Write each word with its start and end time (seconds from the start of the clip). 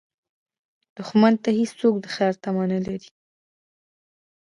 دښمن 0.97 1.33
ته 1.43 1.49
هېڅوک 1.59 1.95
د 2.01 2.05
خیر 2.15 2.33
تمه 2.43 2.65
نه 2.71 2.79
لري 2.85 3.09